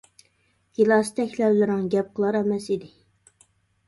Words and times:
گىلاستەك 0.77 1.35
لەۋلىرىڭ 1.41 1.83
گەپ 1.95 2.09
قىلار 2.19 2.39
ئەمەس 2.39 2.65
ئىدى. 2.77 2.91